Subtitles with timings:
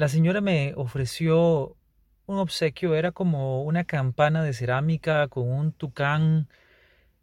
[0.00, 1.76] La señora me ofreció
[2.24, 6.48] un obsequio, era como una campana de cerámica con un tucán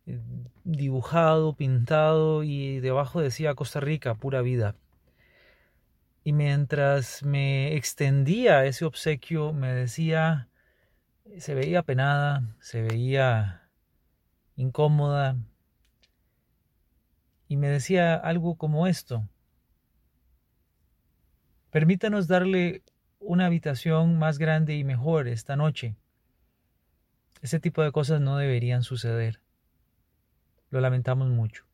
[0.05, 0.19] eh,
[0.63, 4.75] dibujado, pintado y debajo decía Costa Rica, pura vida.
[6.23, 10.47] Y mientras me extendía ese obsequio, me decía,
[11.39, 13.71] se veía penada, se veía
[14.55, 15.35] incómoda,
[17.47, 19.27] y me decía algo como esto.
[21.77, 22.81] Permítanos darle
[23.19, 25.95] una habitación más grande y mejor esta noche.
[27.43, 29.41] Ese tipo de cosas no deberían suceder.
[30.71, 31.65] Lo lamentamos mucho.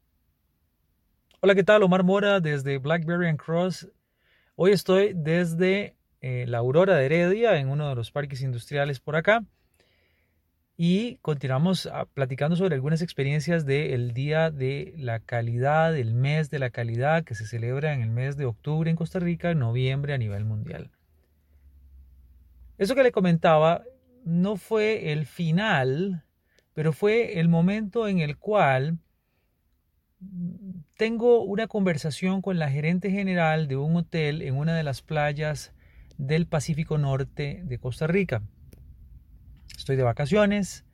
[1.39, 1.83] Hola, ¿qué tal?
[1.83, 3.87] Omar Mora desde Blackberry and Cross.
[4.57, 9.15] Hoy estoy desde eh, la Aurora de Heredia, en uno de los parques industriales por
[9.15, 9.45] acá
[10.75, 16.59] y continuamos ah, platicando sobre algunas experiencias del Día de la Calidad, el mes de
[16.59, 20.13] la calidad que se celebra en el mes de octubre en Costa Rica, en noviembre
[20.13, 20.89] a nivel mundial.
[22.79, 23.83] Eso que le comentaba
[24.25, 26.23] no fue el final,
[26.73, 28.97] pero fue el momento en el cual
[30.97, 35.73] tengo una conversación con la gerente general de un hotel en una de las playas
[36.17, 38.41] del Pacífico Norte de Costa Rica.
[39.77, 40.85] Estoy de vacaciones.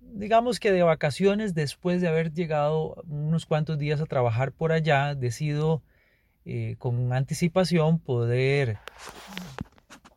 [0.00, 5.14] Digamos que de vacaciones después de haber llegado unos cuantos días a trabajar por allá,
[5.14, 5.82] decido
[6.44, 8.78] eh, con anticipación poder,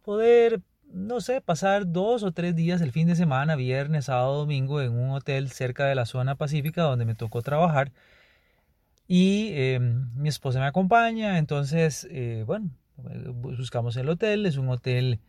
[0.03, 0.61] poder,
[0.93, 4.93] no sé, pasar dos o tres días el fin de semana, viernes, sábado, domingo, en
[4.93, 7.91] un hotel cerca de la zona pacífica donde me tocó trabajar.
[9.07, 12.69] Y em, mi esposa me acompaña, entonces, eh, bueno,
[13.33, 15.19] buscamos el hotel, es un hotel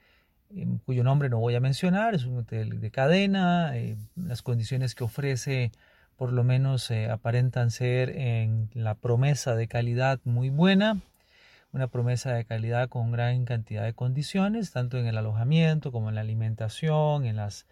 [0.84, 5.04] cuyo nombre no voy a mencionar, es un hotel de cadena, eh, las condiciones que
[5.04, 5.72] ofrece
[6.16, 11.00] por lo menos eh, aparentan ser en la promesa de calidad muy buena,
[11.72, 16.16] una promesa de calidad con gran cantidad de condiciones, tanto en el alojamiento como en
[16.16, 17.66] la alimentación, en las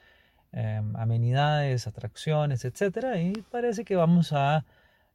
[0.52, 3.16] em, amenidades, atracciones, etc.
[3.22, 4.64] Y parece que vamos a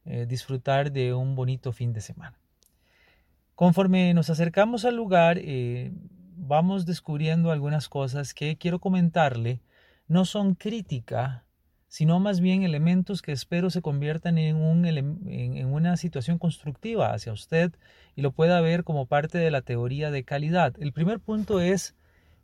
[0.04, 2.38] eh, disfrutar de un bonito fin de semana.
[3.56, 5.38] Conforme nos acercamos al lugar,
[6.36, 9.60] vamos descubriendo algunas cosas que quiero comentarle.
[10.06, 11.44] No son crítica,
[11.88, 17.32] sino más bien elementos que espero se conviertan en, un, en, una situación constructiva hacia
[17.32, 17.72] usted
[18.14, 20.74] y lo pueda ver como parte de la teoría de calidad.
[20.78, 21.96] El primer punto es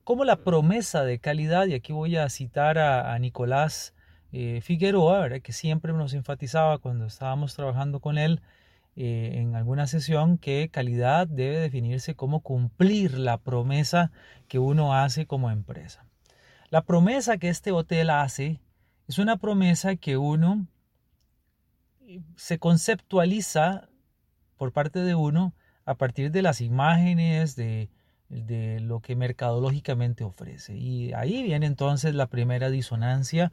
[0.05, 3.95] cómo la promesa de calidad, y aquí voy a citar a, Nicolás
[4.33, 8.41] eh, Figueroa, que siempre nos enfatizaba cuando estábamos trabajando con él,
[8.95, 14.13] eh, en alguna sesión que calidad debe definirse como cumplir la promesa
[14.49, 16.05] que uno hace como empresa.
[16.69, 18.61] La promesa que este hotel hace
[19.09, 20.67] es una promesa que uno
[22.01, 23.89] eh, se conceptualiza
[24.59, 25.55] por parte de uno
[25.87, 27.89] a partir de las imágenes, de,
[28.29, 30.77] de lo que mercadológicamente ofrece.
[30.77, 33.53] Y ahí viene entonces la primera disonancia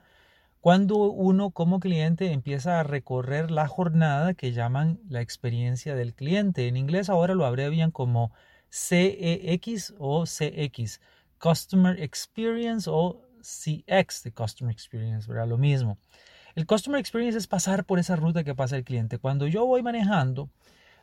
[0.61, 6.67] cuando uno como cliente empieza a recorrer la jornada que llaman la experiencia del cliente.
[6.67, 8.31] En inglés ahora lo abrevian como
[8.69, 10.99] CEX o CX,
[11.39, 15.47] Customer Experience o CX de Customer Experience, ¿verdad?
[15.47, 15.97] Lo mismo.
[16.55, 19.17] El Customer Experience es pasar por esa ruta que pasa el cliente.
[19.17, 20.49] Cuando yo voy manejando,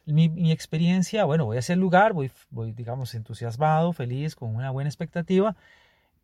[0.04, 2.30] mi, experiencia, bueno, voy hacia el lugar, voy,
[2.72, 5.56] digamos, entusiasmado, feliz, con una buena expectativa,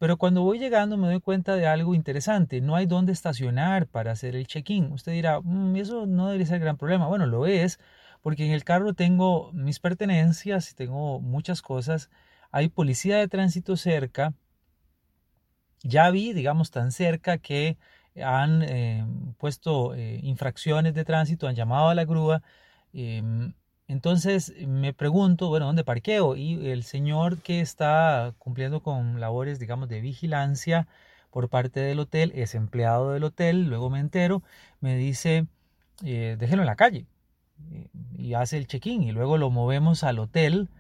[0.03, 2.61] pero cuando voy llegando me doy cuenta de algo interesante.
[2.61, 4.91] No hay dónde estacionar para hacer el check-in.
[4.93, 7.07] Usted dirá, mm, eso no debería ser gran problema.
[7.07, 7.79] Bueno, lo es,
[8.21, 12.11] porque en el carro tengo mis pertenencias, tengo muchas cosas.
[12.51, 14.35] Hay policía de tránsito cerca.
[15.85, 17.79] Ya vi, digamos, tan cerca que
[18.21, 19.07] han eh,
[19.39, 22.43] puesto eh, infracciones de tránsito, han llamado a la grúa.
[22.93, 23.55] Em,
[23.93, 26.35] entonces me pregunto, bueno, ¿dónde parqueo?
[26.35, 30.89] Y el señor que está cumpliendo con labores, digamos, de vigilancia
[31.31, 34.43] por parte del hotel, es empleado del hotel, luego me entero,
[34.81, 35.47] me dice,
[36.05, 37.07] eh, déjelo en la calle.
[38.17, 40.71] Y hace el check-in y luego lo movemos al hotel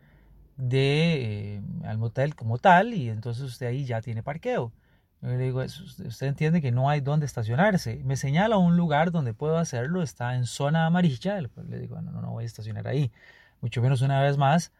[0.56, 4.72] de, eh, al motel como tal y entonces usted ahí ya tiene parqueo.
[5.22, 8.02] Yo le digo, usted entiende que no hay dónde estacionarse.
[8.04, 11.40] Me señala un lugar donde puedo hacerlo, está en zona amarilla.
[11.40, 13.12] Le digo, no, no voy a estacionar ahí.
[13.60, 14.72] Mucho menos una vez más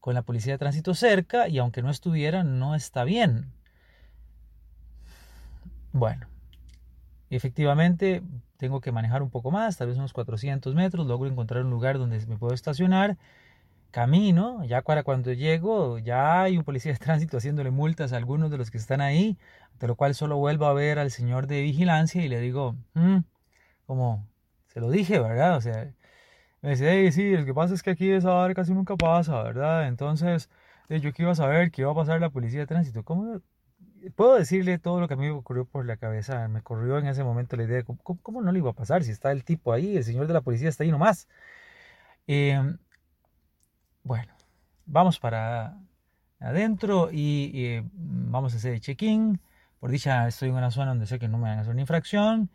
[0.00, 3.52] con la policía de tránsito cerca y aunque no estuviera, no está bien.
[5.92, 6.26] Bueno,
[7.30, 8.20] efectivamente
[8.56, 11.98] tengo que manejar un poco más, tal vez unos 400 metros, logro encontrar un lugar
[11.98, 13.16] donde me puedo estacionar
[13.94, 18.50] camino, ya para cuando llego, ya hay un policía de tránsito haciéndole multas a algunos
[18.50, 19.38] de los que están ahí,
[19.78, 23.18] de lo cual solo vuelvo a ver al señor de vigilancia y le digo, mm",
[23.86, 24.26] como
[24.68, 25.56] se lo dije, ¿verdad?
[25.56, 25.92] O sea,
[26.62, 29.86] me dice, sí, lo que pasa es que aquí esa hora casi nunca pasa, ¿verdad?
[29.88, 30.50] Entonces,
[30.88, 33.04] yo que iba a saber que iba a pasar la policía de tránsito.
[33.04, 33.40] ¿Cómo
[34.16, 36.48] puedo decirle todo lo que a mí me ocurrió por la cabeza?
[36.48, 39.12] Me corrió en ese momento la idea, ¿cómo, cómo no le iba a pasar si
[39.12, 41.28] está el tipo ahí, el señor de la policía está ahí nomás?
[42.26, 42.60] Eh,
[44.04, 44.34] bueno,
[44.86, 45.78] vamos para
[46.40, 49.40] adentro y, eh, vamos a hacer el check-in.
[49.80, 51.80] Por dicha, estoy en una zona donde sé que no me van a hacer una
[51.80, 52.50] infracción.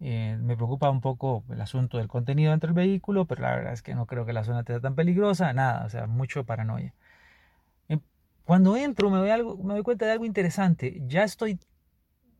[0.00, 3.72] Eh, me preocupa un poco el asunto del contenido dentro del vehículo, pero la verdad
[3.74, 5.52] es que no creo que la zona sea tan peligrosa.
[5.52, 6.94] Nada, o sea, mucho paranoia.
[7.88, 7.98] Eh,
[8.44, 11.02] cuando entro me doy, algo, me doy cuenta de algo interesante.
[11.06, 11.58] Ya estoy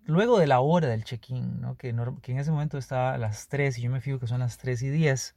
[0.06, 3.78] luego de la hora del check-in, que, que, en ese momento estaba a las 3
[3.78, 5.34] y yo me fijo que son las 3 y 10.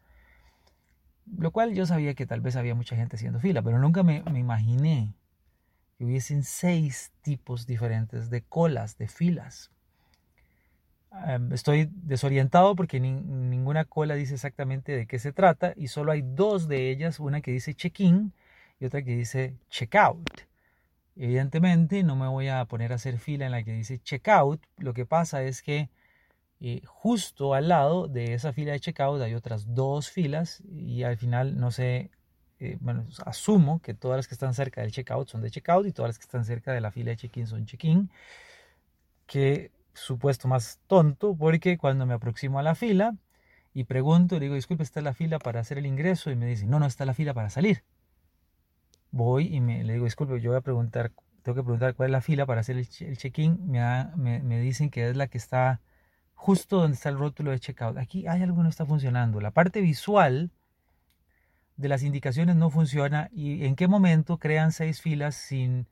[1.35, 4.23] Lo cual yo sabía que tal vez había mucha gente haciendo fila, pero nunca me,
[4.35, 5.13] imaginé
[5.97, 9.71] que hubiesen seis tipos diferentes de colas, de filas.
[11.25, 16.21] Em, estoy desorientado porque ninguna cola dice exactamente de qué se trata y solo hay
[16.21, 18.33] dos de ellas, una que dice check-in
[18.79, 20.41] y otra que dice check-out.
[21.15, 24.93] Evidentemente no me voy a poner a hacer fila en la que dice check-out, lo
[24.93, 25.89] que pasa es que
[26.59, 31.17] y justo al lado de esa fila de checkout hay otras dos filas y al
[31.17, 32.09] final no sé,
[32.59, 35.91] eh, bueno, asumo que todas las que están cerca del checkout son de checkout y
[35.91, 38.09] todas las que están cerca de la fila de check-in son check-in.
[39.27, 43.15] Que supuesto más tonto porque cuando me aproximo a la fila
[43.73, 46.31] y pregunto, digo, disculpe, ¿está la fila para hacer el ingreso?
[46.31, 47.83] Y me dicen, no, no, está la fila para salir.
[49.11, 51.11] Voy y me, le digo, disculpe, yo voy a preguntar,
[51.43, 53.59] tengo que preguntar cuál es la fila para hacer el, check-in.
[53.69, 55.81] Me, me dicen que es la que está
[56.37, 57.97] justo donde está el rótulo de checkout.
[57.97, 59.41] Aquí hay algo que no está funcionando.
[59.41, 60.51] La parte visual
[61.75, 65.87] de las indicaciones no funciona y en qué momento crean seis filas sin,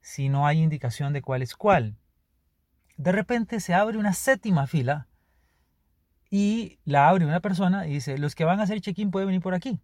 [0.00, 1.96] si no hay indicación de cuál es cuál.
[2.96, 5.06] De repente se abre una séptima fila
[6.28, 9.40] y la abre una persona y dice, los que van a hacer check-in pueden venir
[9.40, 9.80] por aquí.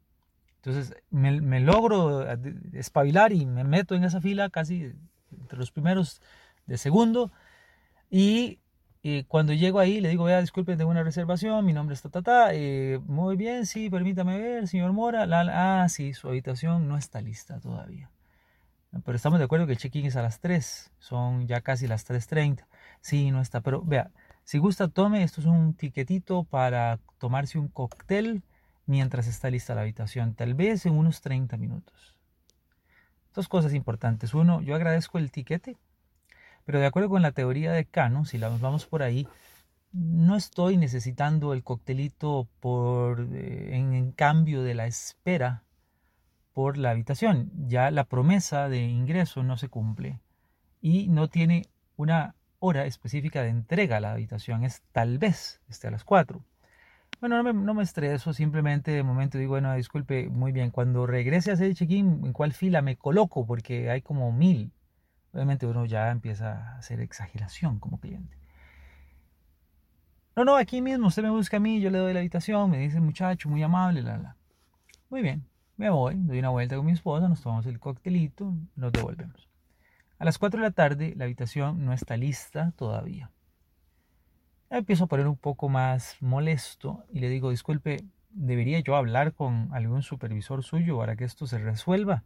[0.56, 2.26] Entonces me, me, logro
[2.72, 4.92] espabilar y me meto en esa fila casi
[5.30, 6.20] entre los primeros
[6.66, 7.30] de segundo
[8.10, 8.58] y
[9.06, 12.54] y cuando llego ahí le digo, vea, disculpen, tengo una reservación, mi nombre es Tatata,
[12.54, 17.20] eh, muy bien, sí, permítame ver, señor Mora, la, ah, sí, su habitación no está
[17.20, 18.10] lista todavía.
[19.04, 22.08] Pero estamos de acuerdo que el check-in es a las 3, son ya casi las
[22.08, 22.66] 3.30.
[23.02, 24.10] Sí, no está, pero vea,
[24.42, 28.42] si gusta, tome, esto es un tiquetito para tomarse un cóctel
[28.86, 32.14] mientras está lista la habitación, tal vez en unos 30 minutos.
[33.34, 34.32] Dos cosas importantes.
[34.32, 35.76] Uno, yo agradezco el tiquete
[36.64, 39.28] pero de acuerdo con la teoría de Cano, si nos vamos por ahí,
[39.92, 45.62] no estoy necesitando el coctelito por, eh, en, cambio de la espera
[46.52, 47.50] por la habitación.
[47.68, 50.20] Ya la promesa de ingreso no se cumple
[50.80, 51.66] y no tiene
[51.96, 54.64] una hora específica de entrega a la habitación.
[54.64, 56.42] Es tal vez esté a las 4.
[57.20, 61.06] Bueno, no me, no me estreso, simplemente de momento digo, bueno, disculpe, muy bien, cuando
[61.06, 63.46] regrese a hacer el check-in, ¿en cuál fila me coloco?
[63.46, 64.72] Porque hay como mil
[65.34, 68.36] obviamente uno ya empieza a hacer exageración como cliente.
[70.36, 72.78] No, no, aquí mismo usted me busca a mí, yo le doy la habitación, me
[72.78, 74.36] dice muchacho, muy amable, la, la.
[75.10, 75.44] Muy bien,
[75.76, 79.48] me voy, doy una vuelta con mi esposa, nos tomamos el coctelito, nos devolvemos.
[80.18, 83.30] A las 4 de la tarde la habitación no está lista todavía.
[84.70, 89.68] Empiezo a poner un poco más molesto y le digo, disculpe, ¿debería yo hablar con
[89.72, 92.24] algún supervisor suyo para que esto se resuelva?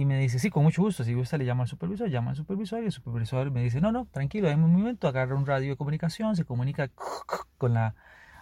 [0.00, 2.36] Y me dice, sí, con mucho gusto, si gusta le llama al supervisor, llama al
[2.36, 5.68] supervisor y el supervisor me dice, no, no, tranquilo, en un momento agarra un radio
[5.68, 6.90] de comunicación, se comunica
[7.58, 7.94] con la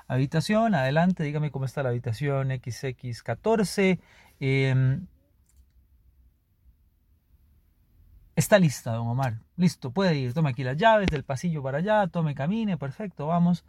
[0.07, 3.99] habitación, adelante, dígame cómo está la habitación XX14.
[4.39, 5.09] Em,
[8.37, 9.41] está lista, don Omar.
[9.57, 10.35] Listo, puede ir.
[10.35, 13.65] Tome aquí las llaves del pasillo para allá, tome, camine, perfecto, vamos.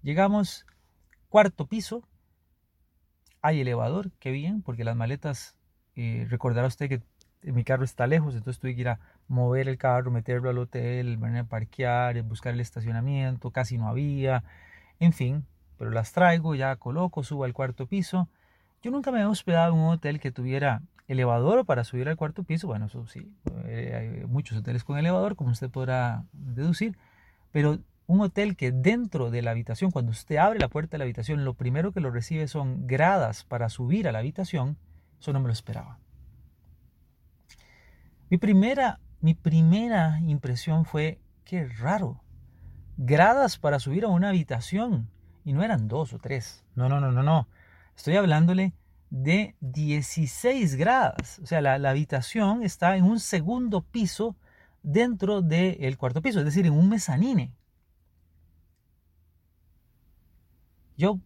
[0.00, 0.64] Llegamos,
[1.28, 2.02] cuarto piso.
[3.42, 5.58] Hay elevador, qué bien, porque las maletas,
[5.96, 7.02] eh, recordará usted que
[7.52, 8.98] mi carro está lejos, entonces tuve que ir a
[9.28, 14.42] mover el carro, meterlo al hotel, venir a parquear, buscar el estacionamiento, casi no había,
[15.00, 15.44] en fin,
[15.78, 18.28] pero las traigo, ya coloco, subo al cuarto piso.
[18.82, 22.42] Yo nunca me he hospedado en un hotel que tuviera elevador para subir al cuarto
[22.42, 22.66] piso.
[22.66, 23.30] Bueno, eso sí,
[23.66, 26.96] eh, hay muchos hoteles con elevador, como usted podrá deducir,
[27.52, 31.04] pero un hotel que dentro de la habitación, cuando usted abre la puerta de la
[31.04, 34.76] habitación, lo primero que lo recibe son gradas para subir a la habitación,
[35.20, 35.98] eso no me lo esperaba.
[38.28, 42.22] Mi primera, mi primera impresión fue, qué raro,
[42.96, 45.08] gradas para subir a una habitación.
[45.44, 46.64] Y no eran dos o tres.
[46.74, 47.48] No, no, no, no, no.
[47.96, 48.74] Estoy hablándole
[49.10, 51.38] de 16 gradas.
[51.38, 54.36] O sea, la, habitación está en un segundo piso
[54.82, 57.52] dentro del cuarto piso, es decir, en un mezanine.
[60.96, 61.20] Yo,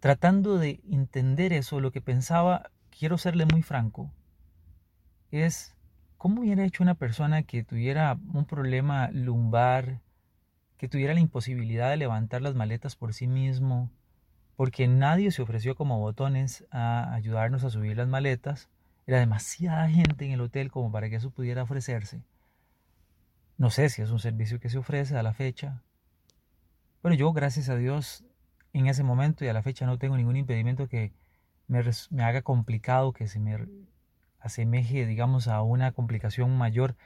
[0.00, 4.12] tratando de entender eso, lo que pensaba, quiero serle muy franco,
[5.30, 5.74] es
[6.18, 10.00] cómo hubiera hecho una persona que tuviera un problema lumbar,
[10.76, 13.90] que tuviera la imposibilidad de levantar las maletas por sí mismo,
[14.56, 18.68] porque nadie se ofreció como botones a ayudarnos a subir las maletas.
[19.06, 22.22] Era demasiada gente en el hotel como para que eso pudiera ofrecerse.
[23.56, 25.82] No sé si es un servicio que se ofrece a la fecha,
[27.00, 28.24] pero yo, gracias a Dios,
[28.72, 31.12] en ese momento y a la fecha no tengo ningún impedimento que
[31.68, 33.56] me, me haga complicado, que se me
[34.40, 36.96] asemeje, digamos, a una complicación mayor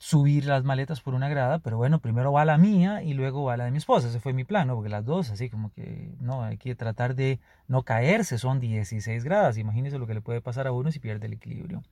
[0.00, 3.58] subir las maletas por una grada, pero bueno, primero va la mía y luego va
[3.58, 4.08] la de mi esposa.
[4.08, 4.74] Ese fue mi plan, ¿no?
[4.74, 9.24] Porque las dos, así como que, no, hay que tratar de no caerse, son 16
[9.24, 9.58] gradas.
[9.58, 11.82] Imagínese lo que le puede pasar a uno si pierde el equilibrio.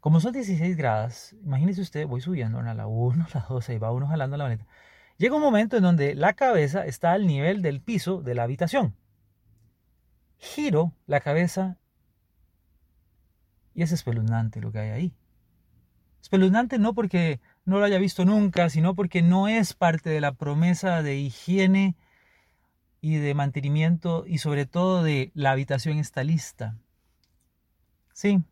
[0.00, 3.78] Como son 16 gradas, imagínese usted, voy subiendo a la 1, a la 2, y
[3.78, 4.66] va uno jalando la maleta.
[5.16, 8.94] Llega un momento en donde la cabeza está al nivel del piso de la habitación.
[10.36, 11.78] Giro la cabeza
[13.78, 15.14] y es espeluznante lo que hay ahí.
[16.20, 20.32] Espeluznante no porque no lo haya visto nunca, sino porque no es parte de la
[20.32, 21.94] promesa de higiene
[23.00, 26.76] y de mantenimiento y sobre todo de la habitación está lista.
[28.12, 28.42] Sí,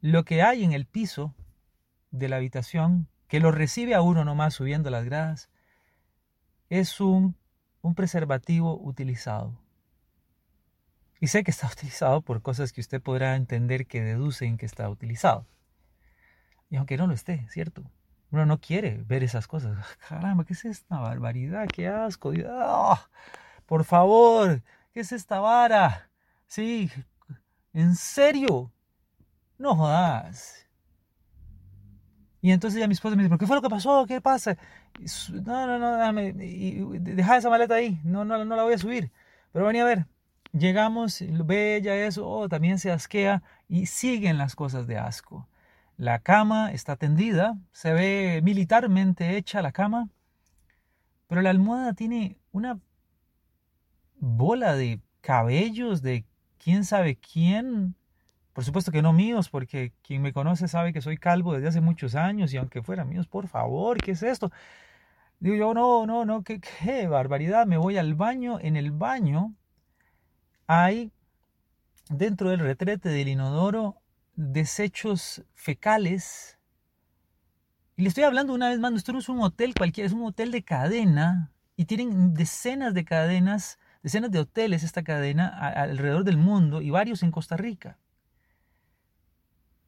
[0.00, 1.34] lo que hay en el piso
[2.10, 5.50] de la habitación, que lo recibe a uno nomás subiendo las gradas,
[6.70, 7.36] es un,
[7.82, 9.60] un preservativo utilizado.
[11.24, 14.90] Y sé que está utilizado por cosas que usted podrá entender que deducen que está
[14.90, 15.46] utilizado.
[16.68, 17.90] Y aunque no lo esté, ¿cierto?
[18.30, 19.78] Uno no quiere ver esas cosas.
[20.06, 21.66] Caramba, ¿qué es esta barbaridad?
[21.66, 22.30] ¡Qué asco!
[22.46, 23.08] ¡Ah!
[23.64, 24.62] Por favor,
[24.92, 26.10] ¿qué es esta vara?
[26.46, 26.90] Sí,
[27.72, 28.70] ¿en serio?
[29.56, 30.68] No jodas.
[32.42, 34.04] Y entonces ya mi esposa me dice, ¿pero qué fue lo que pasó?
[34.04, 34.58] ¿Qué pasa?
[35.30, 39.10] No, no, no, déjame, deja esa maleta ahí, no, no, no la voy a subir.
[39.52, 40.06] Pero venía a ver,
[40.54, 45.48] llegamos, ve ella eso, oh, también se asquea y siguen las cosas de asco.
[45.96, 50.08] La cama está tendida, se ve militarmente hecha la cama,
[51.28, 52.78] pero la almohada tiene una
[54.16, 56.24] bola de cabellos de
[56.58, 57.94] quién sabe quién.
[58.52, 61.80] Por supuesto que no míos, porque quien me conoce sabe que soy calvo desde hace
[61.80, 64.52] muchos años y aunque fueran míos, por favor, ¿qué es esto?
[65.40, 68.58] Digo yo, no, no, no, qué, qué barbaridad, me voy al baño.
[68.60, 69.54] En el baño
[70.66, 71.12] hay,
[72.08, 73.96] dentro del retrete del inodoro,
[74.36, 76.58] desechos fecales.
[77.96, 80.24] Y le estoy hablando una vez más, esto no es un hotel cualquiera, es un
[80.24, 86.36] hotel de cadena y tienen decenas de cadenas, decenas de hoteles esta cadena alrededor del
[86.36, 87.98] mundo y varios en Costa Rica.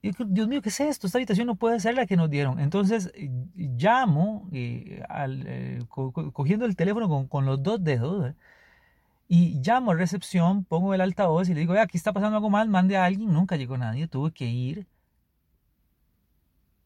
[0.02, 1.06] Y Dios mío, ¿qué es esto?
[1.06, 2.61] Esta habitación no puede ser la que nos dieron.
[2.61, 3.12] Entonces
[3.56, 8.35] llamo, eh, eh, cogiendo el teléfono con, con los dos dedos,
[9.28, 12.68] y llamo a recepción, pongo el altavoz y le digo, aquí está pasando algo mal,
[12.68, 13.33] mande a alguien.
[13.33, 14.87] Nunca llegó nadie, tuve que ir.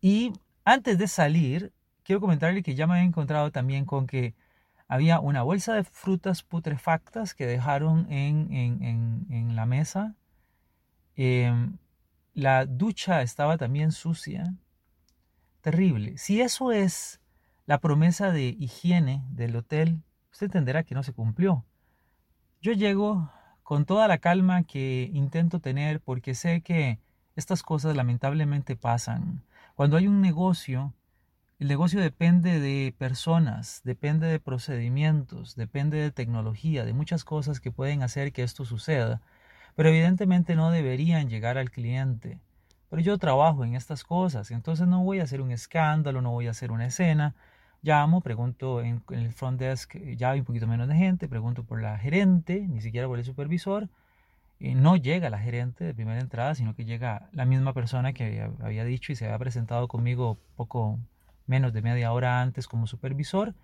[0.01, 0.33] Y
[0.65, 4.35] antes de salir, quiero comentarle que ya me había encontrado también con que
[4.89, 10.17] había una bolsa de frutas putrefactas que dejaron en, en, la mesa.
[11.17, 11.77] Em,
[12.35, 14.55] la ducha estaba también sucia.
[15.61, 16.17] Terrible.
[16.17, 17.21] Si eso es
[17.67, 21.65] la promesa de higiene del hotel, usted entenderá que no se cumplió.
[22.63, 23.31] Yo llego
[23.63, 26.99] con toda la calma que intento tener porque sé que
[27.35, 29.43] estas cosas lamentablemente pasan.
[29.77, 30.93] Cuando hay un negocio,
[31.59, 37.73] el negocio depende de personas, depende de procedimientos, depende de tecnología, de muchas cosas que
[37.73, 39.23] pueden hacer que esto suceda,
[39.75, 42.41] pero evidentemente no deberían llegar al cliente.
[42.91, 46.47] Pero yo trabajo en estas cosas, entonces no voy a hacer un escándalo, no voy
[46.47, 47.35] a hacer una escena,
[47.83, 51.65] Llamo, pregunto en, el front desk, eh, ya hay un poquito menos de gente, pregunto
[51.65, 53.89] por la gerente, ni siquiera por el supervisor.
[54.59, 58.85] No llega la gerente de primera entrada, sino que llega la misma persona que había
[58.85, 60.99] dicho y se había presentado conmigo poco
[61.47, 63.55] menos de media hora antes como supervisor.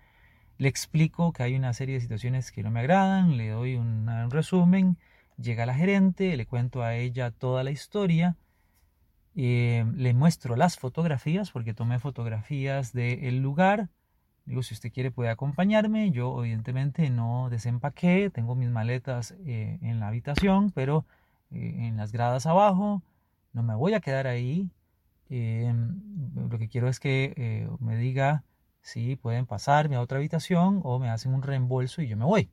[0.57, 4.09] Le explico que hay una serie de situaciones que no me agradan, le doy un
[4.31, 4.97] resumen
[5.37, 8.35] Llega la gerente, le cuento a ella toda la historia,
[9.35, 13.89] eh, le muestro las fotografías porque tomé fotografías del lugar.
[14.47, 16.09] Digo, si usted quiere puede acompañarme.
[16.09, 21.05] Yo evidentemente no desempaqué, tengo mis maletas eh, en la habitación, pero
[21.51, 23.03] eh, en las gradas abajo.
[23.53, 24.71] No me voy a quedar ahí.
[25.29, 28.43] lo que quiero es que me diga
[28.81, 32.49] si pueden pasarme a otra habitación o me hacen un reembolso y yo me voy.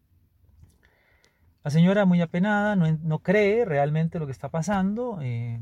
[1.65, 5.59] La señora muy apenada no, cree realmente lo que está pasando, eh,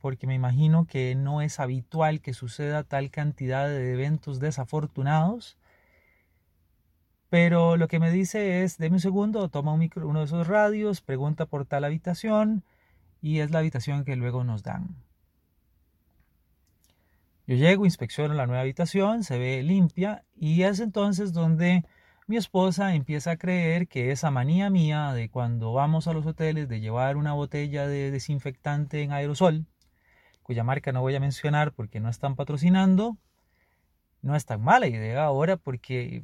[0.00, 5.56] porque me imagino que no es habitual que suceda tal cantidad de eventos desafortunados.
[7.34, 11.46] Pero lo que me dice es, deme un segundo, toma uno de esos radios, pregunta
[11.46, 12.62] por tal habitación
[13.20, 14.94] y es la habitación que luego nos dan.
[17.48, 21.84] Yo llego, inspecciono la nueva habitación, se ve limpia y es entonces donde
[22.28, 26.68] mi esposa empieza a creer que esa manía mía de cuando vamos a los hoteles
[26.68, 29.66] de llevar una botella de desinfectante en aerosol,
[30.44, 33.18] cuya marca no voy a mencionar porque no están patrocinando,
[34.22, 36.22] no es tan mala idea ahora porque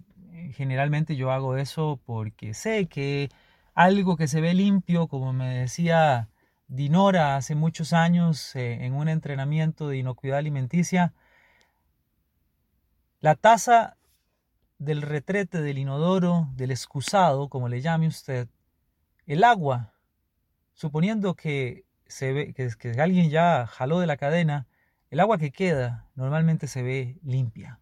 [0.52, 3.28] generalmente yo hago eso porque sé que
[3.74, 6.28] algo que se ve limpio, como me decía
[6.68, 11.12] Dinora hace muchos años eh, en un entrenamiento de inocuidad alimenticia,
[13.20, 13.96] la tasa
[14.78, 18.48] del retrete, del inodoro, del excusado, como le llame usted,
[19.26, 19.94] el agua,
[20.74, 24.68] suponiendo que, se ve, que, que alguien ya jaló de la cadena,
[25.10, 27.79] el agua que queda normalmente se ve limpia.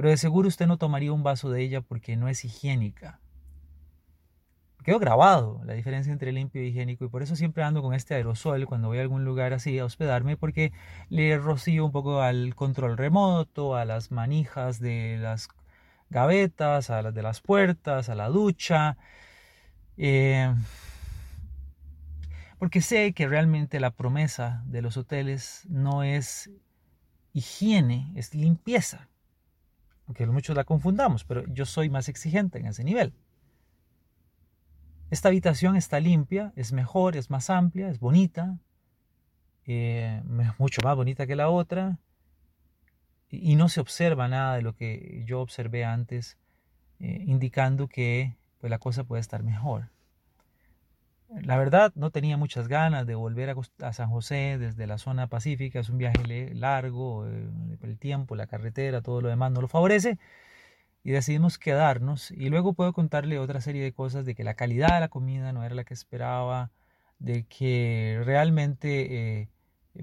[0.00, 3.20] Pero de seguro usted no tomaría un vaso de ella porque no es higiénica.
[4.82, 8.14] Quedó grabado la diferencia entre limpio y higiénico y por eso siempre ando con este
[8.14, 10.72] aerosol cuando voy a algún lugar así a hospedarme porque
[11.10, 15.50] le rocío un poco al control remoto, a las manijas de las
[16.08, 18.96] gavetas, a las de las puertas, a la ducha.
[19.98, 20.50] Eh,
[22.58, 26.50] porque sé que realmente la promesa de los hoteles no es
[27.34, 29.09] higiene, es limpieza.
[30.10, 33.14] Aunque muchos la confundamos, pero yo soy más exigente en ese nivel.
[35.08, 38.58] Esta habitación está limpia, es mejor, es más amplia, es bonita,
[39.66, 40.20] eh,
[40.58, 42.00] mucho más bonita que la otra
[43.28, 46.38] y no se observa nada de lo que yo observé antes,
[46.98, 49.90] eh, indicando que pues, la cosa puede estar mejor.
[51.30, 55.78] La verdad, no tenía muchas ganas de volver a, San José desde la zona pacífica.
[55.78, 57.48] Es un viaje largo, eh,
[57.82, 60.18] el tiempo, la carretera, todo lo demás no lo favorece.
[61.04, 62.32] Y decidimos quedarnos.
[62.32, 65.52] Y luego puedo contarle otra serie de cosas de que la calidad de la comida
[65.52, 66.72] no era la que esperaba,
[67.20, 69.48] de que realmente eh,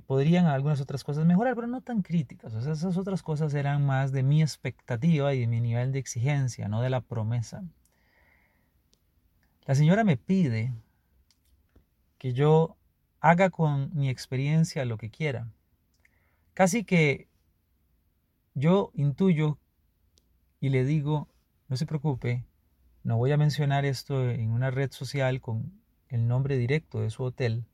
[0.06, 2.54] podrían algunas otras cosas mejorar, pero no tan críticas.
[2.54, 6.82] Esas otras cosas eran más de mi expectativa y de mi nivel de exigencia, no
[6.82, 7.64] de la promesa.
[9.66, 10.74] La señora me pide
[12.18, 12.78] que yo
[13.20, 15.48] haga con mi experiencia lo que quiera.
[16.54, 17.28] Casi que
[18.54, 19.60] yo intuyo
[20.60, 21.28] y le digo,
[21.68, 22.46] no se preocupe,
[23.04, 27.24] no voy a mencionar esto en una red social con el nombre directo de su
[27.24, 27.66] hotel,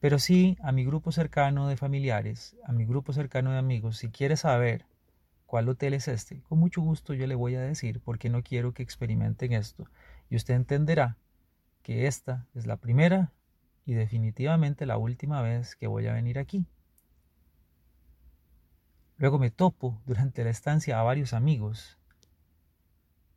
[0.00, 4.10] pero sí a mi grupo cercano de familiares, a mi grupo cercano de amigos, si
[4.10, 4.84] quiere saber
[5.46, 8.72] cuál hotel es este, con mucho gusto yo le voy a decir porque no quiero
[8.74, 9.86] que experimenten esto.
[10.30, 11.16] Y usted entenderá
[11.88, 13.32] que esta es la primera
[13.86, 16.66] y definitivamente la última vez que voy a venir aquí.
[19.16, 21.96] Luego me topo durante la estancia a varios amigos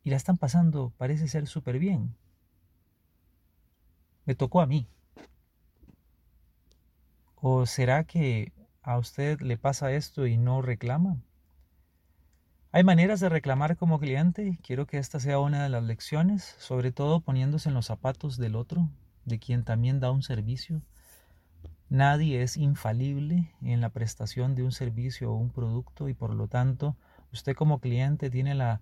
[0.03, 2.13] y la están pasando, parece ser súper bien.
[4.25, 4.85] Me tocó a mí.
[7.35, 11.21] ¿O será que a usted le pasa esto y no reclama?
[12.73, 14.57] Hay maneras de reclamar como cliente.
[14.63, 18.55] Quiero que esta sea una de las lecciones, sobre todo poniéndose en los zapatos del
[18.55, 18.87] otro,
[19.25, 20.81] de quien también da un servicio.
[21.89, 26.47] Nadie es infalible en la prestación de un servicio o un producto y por lo
[26.47, 26.95] tanto
[27.33, 28.79] usted como cliente tiene la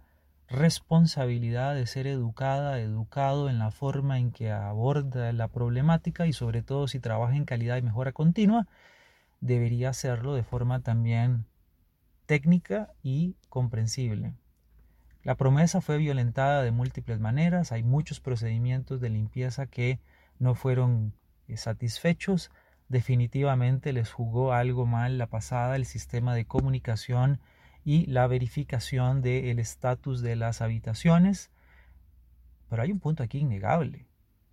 [0.47, 6.61] responsabilidad de ser educada, educado en la forma en que aborda la problemática y sobre
[6.61, 8.67] todo si trabaja en calidad y mejora continua,
[9.41, 11.45] debería hacerlo de forma también
[12.29, 14.35] técnica y comprensible.
[15.23, 19.99] La promesa fue violentada de múltiples maneras, hay muchos procedimientos de limpieza que
[20.37, 21.15] no fueron
[21.47, 22.51] eh, satisfechos,
[22.87, 27.39] definitivamente les jugó algo mal la pasada el sistema de comunicación
[27.83, 31.49] y la verificación del estatus de las habitaciones.
[32.69, 34.05] Pero hay un punto aquí innegable.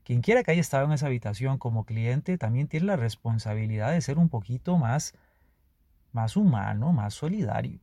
[0.02, 4.00] Quien quiera que haya estado en esa habitación como cliente también tiene la responsabilidad de
[4.00, 5.12] ser un poquito más,
[6.16, 7.78] más humano, más solidario.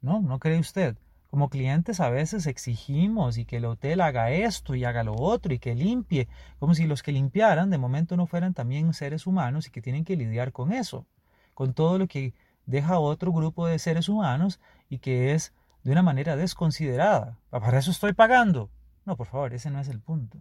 [0.00, 0.20] ¿No?
[0.20, 0.96] ¿No cree usted?
[1.28, 5.52] Como clientes a veces exigimos y que el hotel haga esto y haga lo otro
[5.52, 6.26] y que limpie,
[6.58, 10.04] como si los que limpiaran de momento no fueran también seres humanos y que tienen
[10.04, 11.06] que lidiar con eso,
[11.52, 12.32] con todo lo que
[12.64, 15.52] deja otro grupo de seres humanos y que es
[15.84, 17.38] de una manera desconsiderada.
[17.50, 18.70] Para eso estoy pagando.
[19.04, 20.38] No, por favor, ese no es el punto.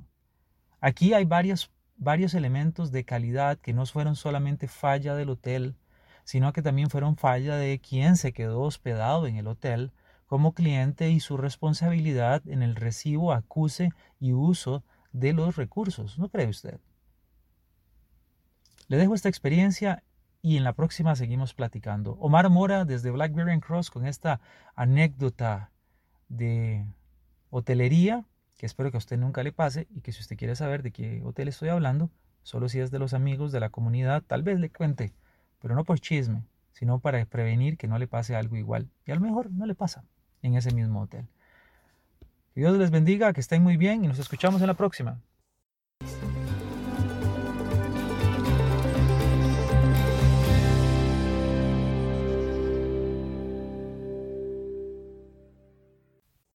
[0.79, 5.75] Aquí hay varios, varios elementos de calidad que no fueron solamente falla del hotel,
[6.29, 9.91] sino que también fueron falla de quien se quedó hospedado en el hotel
[10.27, 13.89] como cliente y su responsabilidad en el recibo, acuse
[14.19, 16.19] y uso de los recursos.
[16.19, 16.79] ¿No cree usted?
[18.89, 20.03] Le dejo esta experiencia
[20.43, 22.11] y en la próxima seguimos platicando.
[22.19, 24.39] Omar Mora desde Blackberry and Cross con esta
[24.75, 25.71] anécdota
[26.27, 26.85] de
[27.49, 28.23] hotelería
[28.59, 30.91] que espero que a usted nunca le pase y que si usted quiere saber de
[30.91, 32.11] qué hotel estoy hablando,
[32.43, 35.11] solo si es de los amigos de la comunidad, tal vez le cuente,
[35.61, 36.43] pero no por chisme,
[36.73, 38.89] sino para prevenir que no le pase algo igual.
[39.05, 40.03] Y a lo mejor no le pasa
[40.41, 41.27] en ese mismo hotel.
[42.53, 45.19] Que Dios les bendiga, que estén muy bien y nos escuchamos en la próxima.